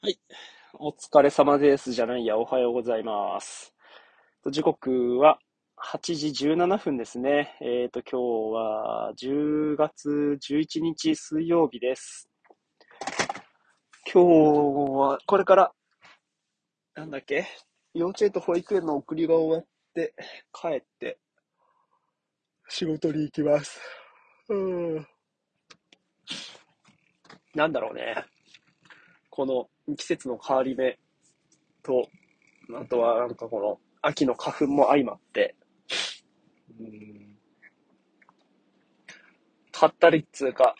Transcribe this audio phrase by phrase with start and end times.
[0.00, 0.20] はい。
[0.74, 3.74] お疲れ様ですじゃないや、おはようございます。
[4.48, 5.40] 時刻は
[5.76, 7.56] 8時17分ですね。
[7.60, 12.30] えっ、ー、と、今日は10月11日水曜日です。
[14.06, 15.72] 今日は、これから、
[16.94, 17.48] なんだっけ？
[17.92, 20.14] 幼稚園と保育園の送りが終わって、
[20.52, 21.18] 帰って、
[22.68, 23.80] 仕事に行きます。
[24.48, 25.06] うん。
[27.56, 28.24] なんだろうね。
[29.38, 30.98] この季節の変わり目
[31.84, 32.08] と、
[32.76, 35.54] あとはなんかこの秋の花粉も相まって、
[36.80, 37.36] うん、
[39.70, 40.74] かったりっつうか、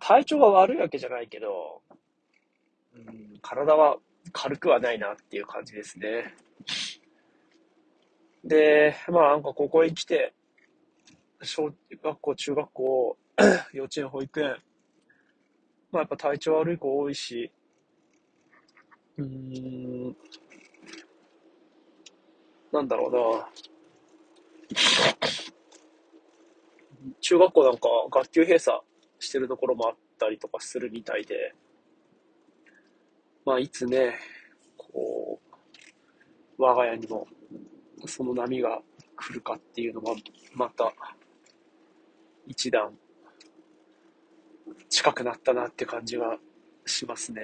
[0.00, 1.80] 体調が悪いわけじゃないけど、
[2.94, 3.96] うん、体は
[4.32, 6.34] 軽くはないなっていう感じですね。
[8.44, 10.34] で、まあなんかここへ来て、
[11.40, 11.72] 小
[12.02, 13.16] 学校、中学校、
[13.72, 14.56] 幼稚園、保育園、
[15.92, 17.52] まあやっぱ体調悪い子多いし、
[19.18, 19.24] うー
[20.08, 20.16] ん、
[22.72, 23.48] なんだろうな。
[27.20, 28.80] 中学校なんか学級閉鎖
[29.18, 31.54] してるところもあったりとかするみたいで、
[33.44, 34.14] まあいつね、
[34.78, 35.40] こ
[36.58, 37.26] う、我が家にも
[38.06, 38.80] その波が
[39.16, 40.14] 来るかっていうのが
[40.54, 40.92] また
[42.46, 42.92] 一段
[44.88, 46.38] 近くなったなって感じが
[46.86, 47.42] しますね。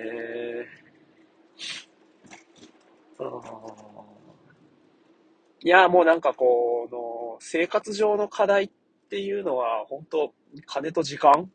[5.61, 8.71] いや、もうなんかこの、生活上の課題っ
[9.11, 10.33] ていうのは、本当
[10.67, 11.51] 金と時間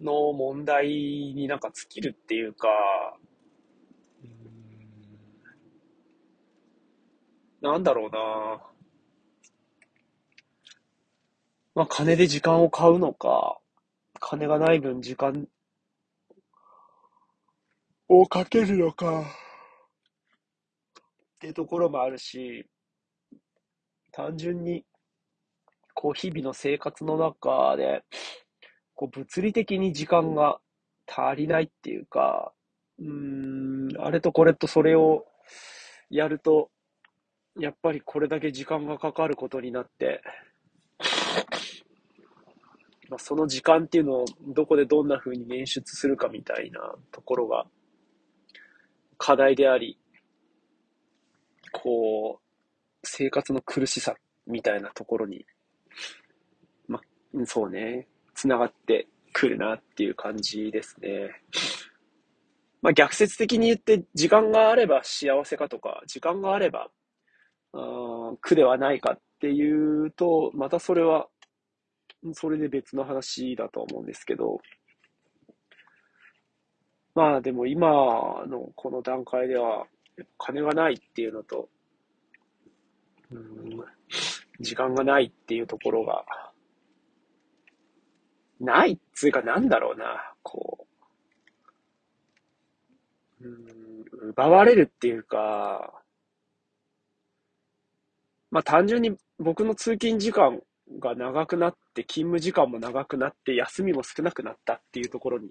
[0.00, 2.68] の問題になんか尽きるっていうか、
[7.60, 8.69] なんだろうな
[11.80, 13.56] まあ、金で時間を買うのか、
[14.20, 15.48] 金がない分時間
[18.06, 19.24] をかけるのか、っ
[21.38, 22.66] てところもあるし、
[24.12, 24.84] 単純に、
[25.94, 28.04] こう、日々の生活の中で、
[28.94, 30.60] こう、物理的に時間が
[31.06, 32.52] 足りないっていうか、
[32.98, 35.24] うーん、あれとこれとそれを
[36.10, 36.70] やると、
[37.58, 40.20] やっぱりこれだけ時間がかかることになって、
[43.10, 47.66] まあ、その時間っていうのをどこでどんな風に捻出するかみたいなところが
[49.18, 49.98] 課題であり、
[51.72, 52.46] こう、
[53.02, 54.14] 生活の苦しさ
[54.46, 55.44] みたいなところに、
[56.86, 61.42] まあ、そうね、繋がってくるなっていう感じですね。
[62.80, 66.90] まあ、逆説的に言って、時間があれば幸せかとか、時間があれば、
[68.40, 71.26] 苦ではないかっていうと、またそれは
[72.32, 74.60] それで別の話だと思うんですけど、
[77.14, 77.88] まあでも今
[78.46, 79.86] のこの段階では、
[80.38, 81.68] 金がないっていうのと、
[83.30, 83.84] うん、
[84.60, 86.24] 時間がないっていうところが、
[88.60, 90.86] ないっつうかなんだろうな、こ
[93.40, 96.02] う、うん、奪われるっていうか、
[98.50, 100.60] まあ単純に僕の通勤時間
[100.98, 105.50] が長くなって、勤務時間も長くなって、休みも少なくなったっていうところに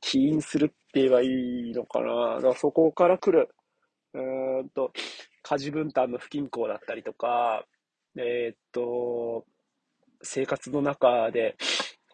[0.00, 2.36] 起因するって言えばいいのかな。
[2.36, 3.48] だからそこから来る、
[4.14, 4.92] うーんと、
[5.42, 7.64] 家事分担の不均衡だったりとか、
[8.16, 9.44] えー、っと、
[10.22, 11.56] 生活の中で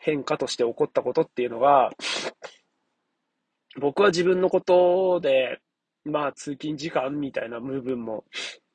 [0.00, 1.90] 変化として起こったことっていうのが、
[3.80, 5.60] 僕は自分のことで、
[6.04, 8.24] まあ通勤時間みたいな部分も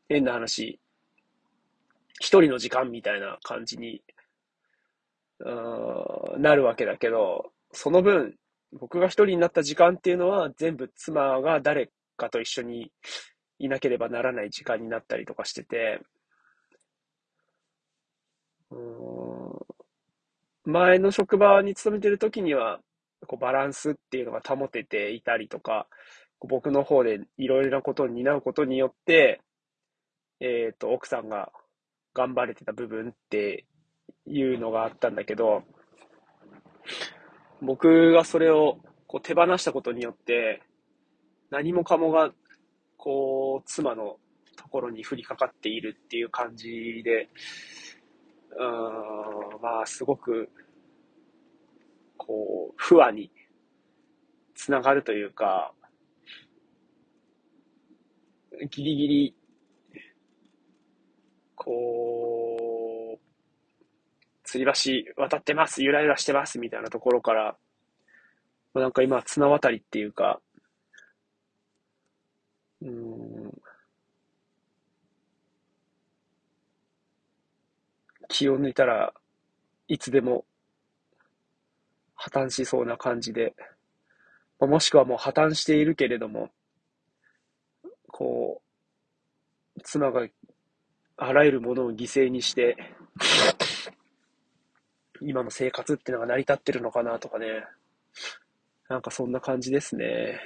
[0.07, 0.79] 変な話、
[2.19, 4.01] 一人の時間みたいな感じに、
[5.39, 8.35] なるわけだけど、その分、
[8.73, 12.91] 僕が一人になった時間っていうのは全部妻が誰かと一緒に
[13.59, 16.01] いなければならない時間になったりとかしてて、
[18.71, 19.27] うん
[20.65, 22.81] 前の職場に勤めてる時には、
[23.25, 25.87] こうバランスっていうのが保てていたりとか、
[26.41, 29.41] 僕の方でいろいろなことを担うことによって、
[30.41, 31.53] えっ、ー、と、奥さんが
[32.17, 33.65] 頑張れてた部分って
[34.25, 35.61] いうのがあったんだけど、
[37.61, 40.63] 僕がそれをこう手放したことによって、
[41.51, 42.31] 何もかもが、
[42.97, 44.17] こう、妻の
[44.55, 47.29] ところに降りかかっているっていう感じで、
[48.57, 50.49] うん、まあ、すごく、
[52.17, 53.29] こう、不安に
[54.55, 55.71] つながるというか、
[58.71, 59.36] ギリギリ
[61.67, 67.57] こう、吊り橋渡ってます、ゆらゆらしてます、みたいなところから、
[68.73, 70.39] まあ、なんか今、綱渡りっていうか、
[72.81, 73.51] うん、
[78.29, 79.13] 気を抜いたら
[79.89, 80.45] いつでも
[82.15, 83.55] 破綻しそうな感じで、
[84.61, 86.49] もしくはもう破綻しているけれども、
[88.07, 88.61] こ
[89.75, 90.25] う、妻が
[91.17, 92.77] あらゆるものを犠牲にして、
[95.19, 97.65] 今の生活ってのが成り立ってるのかなとかね。
[98.87, 100.39] なんかそんな感じですね。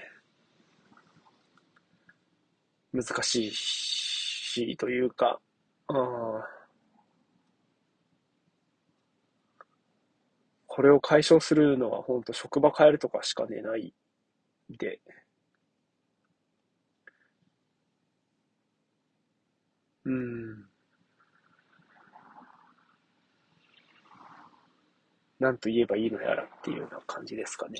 [2.94, 5.42] 難しいし、というか、
[5.90, 6.42] うん。
[10.68, 13.94] これを解消するのは本当職場変えるとかしかね、ない
[14.70, 15.02] で。
[20.06, 20.66] うん。
[25.40, 27.80] なんと言えばいいのやらっていうような感じですかね。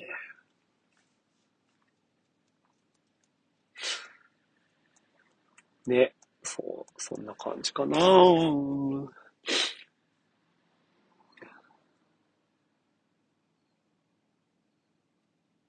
[5.86, 6.14] ね、
[6.44, 7.98] そう、そんな感じかな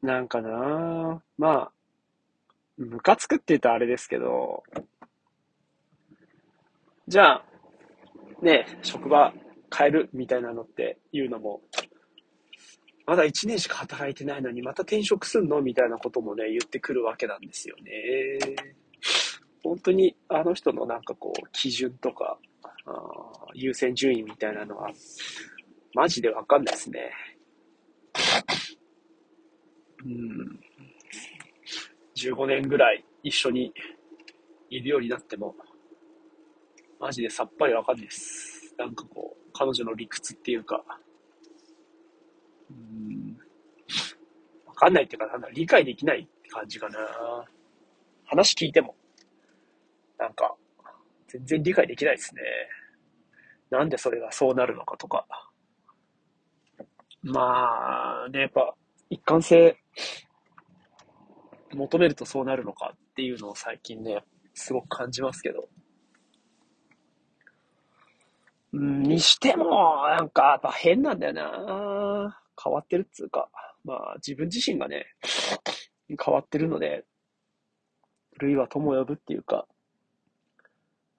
[0.02, 1.72] なんかなまあ、
[2.76, 4.62] ムカつくって言ったらあれですけど、
[7.12, 7.44] じゃあ、
[8.40, 9.34] ね、職場
[9.70, 11.60] 変えるみたいなのっていうのも、
[13.04, 18.38] まだ1年しか働いてないのにまた転職すんのみたいなこともね、言ってくるわけなんですよね。
[19.62, 22.38] 本当にあの人のなんかこう、基準とか、
[22.86, 22.92] あ
[23.52, 24.90] 優先順位みたいなのは、
[25.92, 27.10] マジでわかんないですね。
[30.02, 30.60] うん。
[32.16, 33.74] 15年ぐらい一緒に
[34.70, 35.54] いるようになっても、
[37.02, 38.72] マジでさっぱりわかんないです。
[38.78, 40.84] なんかこう、彼女の理屈っていうか、
[42.70, 43.36] うん、
[44.64, 46.98] わかんないっていうか、なんだ、理解できないって感じかな。
[48.24, 48.94] 話聞いても、
[50.16, 50.54] なんか、
[51.26, 52.42] 全然理解できないですね。
[53.70, 55.26] なんでそれがそうなるのかとか。
[57.24, 58.76] まあ、ね、やっぱ、
[59.10, 59.76] 一貫性、
[61.74, 64.22] 求めるとそうなるのかっていうのを最近ね、
[64.54, 65.68] すごく感じますけど。
[68.72, 73.50] うん、にしても、なんか、やっぱ変なんだよな変わってるっつうか。
[73.84, 75.06] まあ、自分自身がね、
[76.08, 77.04] 変わってるので、
[78.38, 79.66] 類は友を呼ぶっていうか、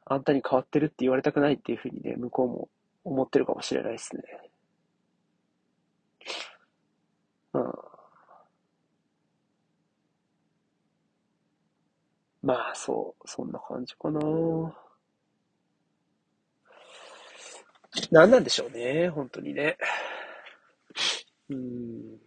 [0.05, 2.69] あんたに変わってるって言われたくないっていうふうにね、向こうも
[3.03, 4.23] 思ってるかもしれないですね。
[7.53, 7.73] うん。
[12.41, 14.19] まあ、そう、そんな感じかな。
[18.11, 19.77] 何なんでしょうね、本当にね。
[21.49, 22.19] うん。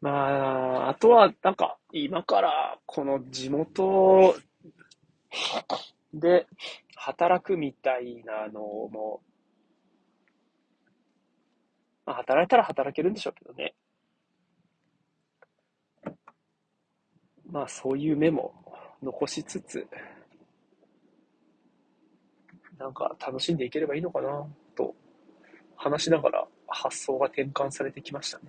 [0.00, 4.34] まあ、あとは、なんか、今からこの地元
[6.14, 6.46] で
[6.96, 9.20] 働くみたいなのも、
[12.06, 13.74] まあ、働いたら働けるんでしょうけどね。
[17.46, 18.52] まあ、そういう目も
[19.02, 19.86] 残しつつ、
[22.78, 24.94] なんか楽しんでいければいいのかな、と
[25.76, 28.44] 話しながら発想が転換されてきましたね。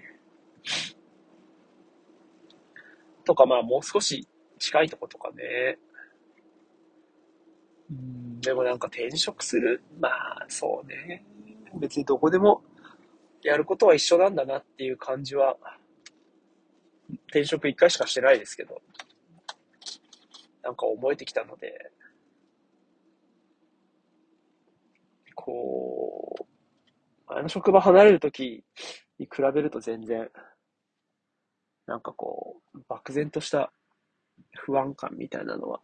[3.26, 4.28] とか、まあ、もう少し
[4.60, 5.78] 近いとことかね。
[7.92, 9.84] うん、でもなんか転職する？
[10.00, 11.26] まあ、そうね。
[11.80, 12.64] 別にどこでも
[13.42, 15.58] やることは一緒なんだなっていう感じは、
[17.28, 18.82] 転職一回しかしてないですけど、
[20.64, 21.92] なんか思えてきたので、
[25.34, 26.44] こう、
[27.28, 28.64] あの職場離れるとき
[29.20, 30.30] に比べると全然、
[31.86, 33.72] なんかこう、漠然とした
[34.56, 35.82] 不安感みたいなのは、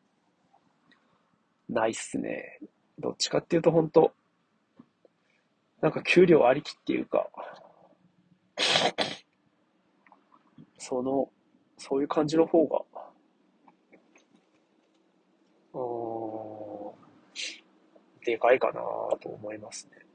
[1.67, 2.59] ないっすね。
[2.97, 4.11] どっちかっていうと本当
[5.81, 7.29] なんか給料ありきっていうか、
[10.77, 11.29] その、
[11.77, 12.81] そういう感じの方が、
[15.73, 16.08] うん、
[18.29, 18.81] でかいかな
[19.21, 20.05] と思いますね。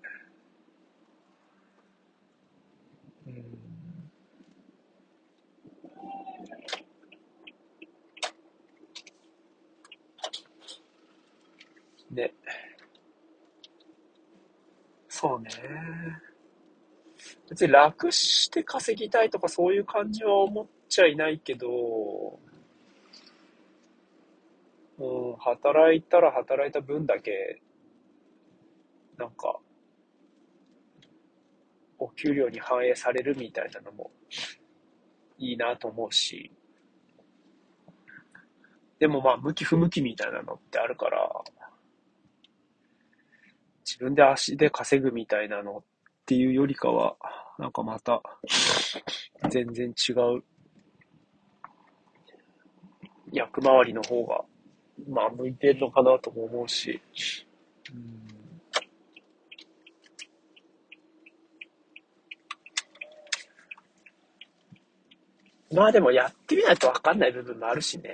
[3.26, 3.64] うん
[12.14, 12.33] ね。
[15.09, 15.50] そうね。
[17.49, 22.38] 別に楽して稼ぎたいとかそういう感じは思っちゃいないけど、
[24.99, 27.61] うん、働いたら働いた分だけ、
[29.16, 29.59] なんか、
[31.99, 34.11] お給料に反映されるみたいなのも
[35.38, 36.50] いいなと思うし、
[38.99, 41.30] でもまあ、向き不向きみたいなのってあるから、
[43.85, 45.83] 自分で足で稼ぐみたいなのっ
[46.26, 47.16] ていうよりかは、
[47.59, 48.23] なんかまた、
[49.50, 50.42] 全然違う
[53.33, 54.44] 役回りの方が、
[55.09, 57.00] まあ、向いてるのかなとも思うし、
[57.92, 58.34] うん。
[65.75, 68.11] まあでもやってみないとわかんない部分もあるしね。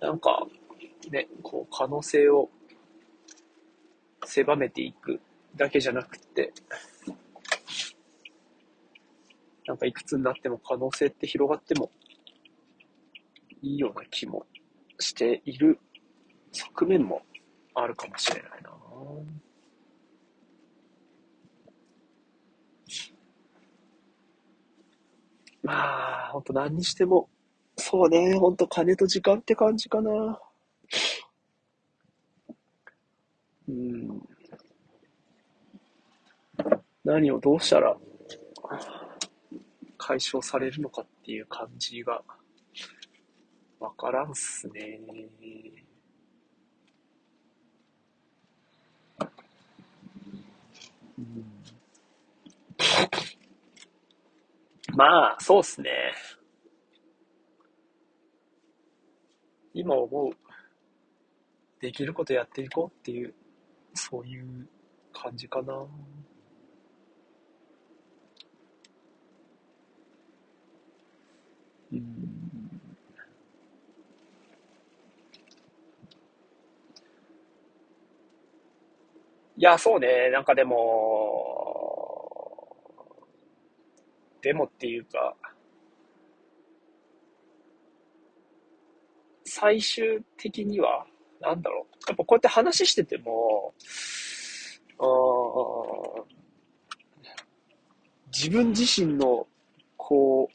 [0.00, 0.46] なんか、
[1.10, 2.50] ね、こう可能性を
[4.24, 5.20] 狭めていく
[5.56, 6.52] だけじゃなくて、
[9.66, 11.90] なんかいくつになっても可能性って広がっても
[13.62, 14.44] いいような気も
[14.98, 15.78] している
[16.50, 17.22] 側面も
[17.74, 18.70] あるかもしれないな。
[25.62, 27.28] まあ、ほんと何にしても、
[27.76, 30.40] そうね、ほんと金と時間って感じかな。
[33.68, 34.22] うん。
[37.04, 37.96] 何をどうしたら
[39.98, 42.22] 解消されるのかっていう感じが、
[43.80, 45.00] わからんっすね。
[55.02, 55.90] まあ、そうっすね。
[59.74, 60.30] 今思う、
[61.80, 63.34] できることやっていこうっていう、
[63.94, 64.68] そういう
[65.12, 65.74] 感じかな。
[71.92, 72.02] うん。
[79.56, 80.30] いや、そうね。
[80.30, 81.91] なんかでも、
[84.42, 85.34] でもっていうか、
[89.44, 91.06] 最終的には、
[91.40, 91.96] なんだろう。
[92.08, 93.72] やっぱこうやって話してても、
[98.36, 99.46] 自分自身の、
[99.96, 100.48] こ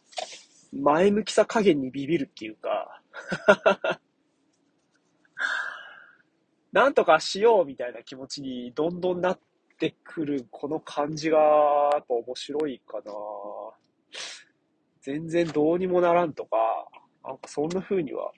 [0.74, 3.01] う、前向きさ加減にビビるっていうか
[6.74, 9.39] なんとかしようみたいな気持ちにどんどんなっ
[9.79, 13.13] てくるこの感じが、やっぱ面白いかな。
[15.02, 16.58] 全然どうにもならんとか、
[17.24, 18.32] なんかそんな風には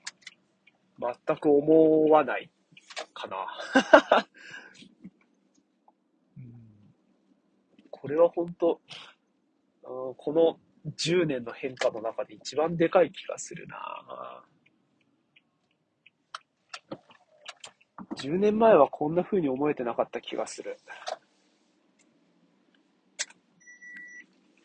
[1.26, 2.50] 全く思わない
[3.12, 3.46] かな。
[7.90, 8.80] これは本当、
[9.82, 10.58] この
[10.96, 14.42] 10年の変化の中で一番でかい気がするな。
[18.16, 20.78] 10年前はこんな風に思えてなかった気がする。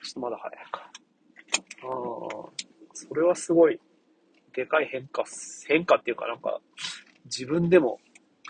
[0.04, 0.92] ちょっとまだ早いか。
[1.88, 2.50] ああ、
[2.94, 3.80] それはすごい、
[4.54, 5.24] でかい変化、
[5.68, 6.60] 変化っていうかなんか、
[7.26, 8.00] 自分でも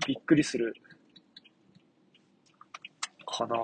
[0.08, 0.74] びっくりする、
[3.26, 3.56] かな。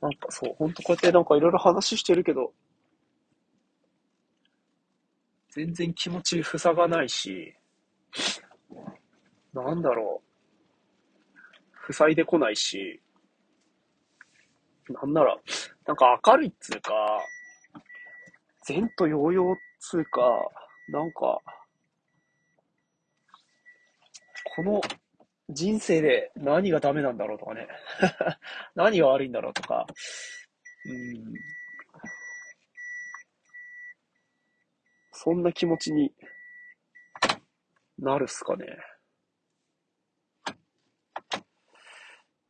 [0.00, 2.52] なんかそう、ほんとこうやってなんかいろいろ話してるけど、
[5.50, 7.54] 全然気持ち塞がないし、
[9.52, 10.22] なんだろ
[11.88, 13.00] う、塞いでこないし、
[14.88, 15.36] なんなら、
[15.86, 16.92] なんか明るいっつうか、
[18.66, 20.20] 前途洋々っつうか、
[20.88, 21.40] なんか、
[24.56, 24.80] この
[25.48, 27.66] 人生で何がダメなんだろうとかね。
[28.74, 29.86] 何が悪いんだろうとか。
[30.86, 31.34] うん。
[35.12, 36.12] そんな気持ちに
[37.98, 38.66] なるっすかね。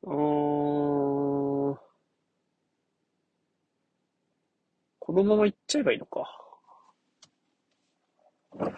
[0.02, 0.91] うーん。
[5.12, 6.26] このまま行っちゃえばいいのか。
[8.56, 8.72] 今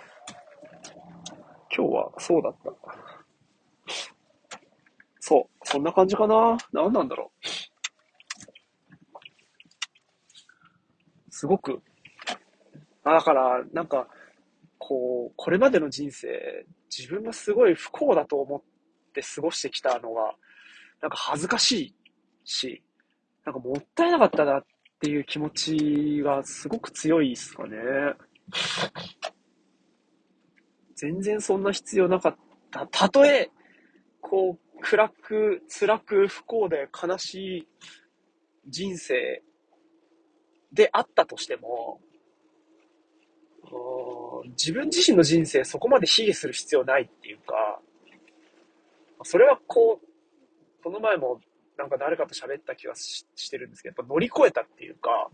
[1.70, 2.72] 日はそうだった。
[5.20, 6.58] そう、そんな感じかな。
[6.72, 7.46] 何なんだろう。
[11.30, 11.80] すごく、
[13.04, 14.08] あだから、なんか、
[14.78, 18.62] こう、これまでの人生、自分がすごい不幸だと思っ
[19.12, 20.34] て過ごしてきたのが、
[21.00, 21.94] なんか恥ずかしい
[22.44, 22.82] し、
[23.46, 24.64] なんかもったいなかったなっ
[25.04, 27.76] っていう気持ちがすごく強いですかね。
[30.96, 32.36] 全然そんな必要なかっ
[32.70, 32.86] た。
[32.86, 33.50] たとえ、
[34.22, 37.68] こう、暗く、辛く、不幸で悲しい
[38.66, 39.42] 人生
[40.72, 42.00] であったとしても、
[44.56, 47.78] 自分自身の人生そこまで卑下する必要ないっていうか、
[49.22, 51.42] それはこう、この前も
[51.76, 55.30] なんか誰かと喋った気がししてるんですけど、やっぱ乗り越えたっていうか、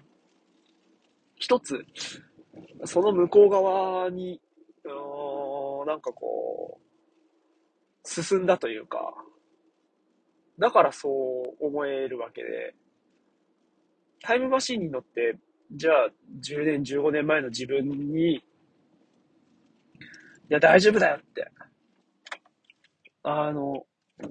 [1.37, 1.85] 一つ、
[2.85, 4.41] その向こう側に、
[4.85, 9.15] うーん、なんかこう、進んだというか、
[10.59, 12.75] だからそう思えるわけで、
[14.23, 15.37] タイムマシンに乗って、
[15.73, 16.09] じゃあ
[16.41, 18.43] 10年、15年前の自分に、い
[20.49, 21.51] や大丈夫だよって、
[23.23, 23.87] あの、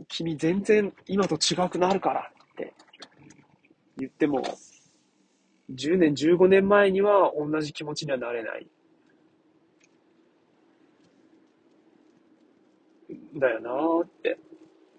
[0.08, 2.74] 君全然今と違くなるからって
[3.98, 4.42] 言っても、
[5.72, 8.68] 10年、15年前には同じ気持ちにはなれない。
[13.36, 14.38] だよなーって。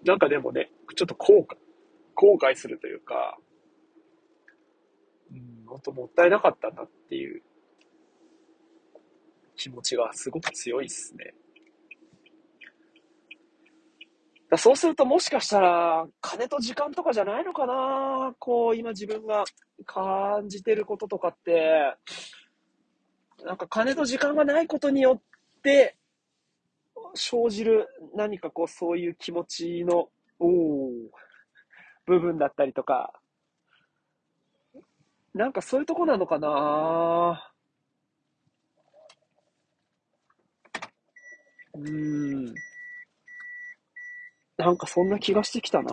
[0.03, 1.57] なんかでもね、ちょっと後悔、
[2.15, 3.37] 後悔するというか、
[5.31, 7.41] うん、本当もったいなかったなっていう
[9.55, 11.33] 気持ちがすごく強いですね。
[14.51, 18.35] だそうするともしかしたら、金と時間とかじゃないのかな？
[18.37, 19.45] こう、今自分が
[19.85, 21.95] 感じてることとかって、
[23.45, 25.95] なんか金と時間がないことによって、
[27.15, 30.89] 生じる何かこう、そういう気持ちの、お
[32.05, 33.13] 部分だったりとか、
[35.33, 37.53] なんかそういうとこなのかな？
[41.73, 42.53] うん。
[44.61, 45.91] なんかそんな気がしてきたな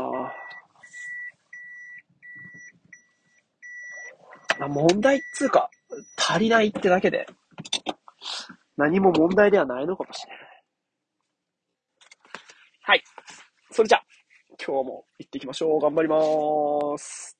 [4.60, 5.70] あ問題っつうか、
[6.18, 7.26] 足りないってだけで、
[8.76, 10.38] 何も問題ではないのかもしれない。
[12.82, 13.04] はい。
[13.70, 14.02] それじゃ、
[14.62, 15.80] 今日も行ってきましょう。
[15.80, 17.37] 頑張りまーす。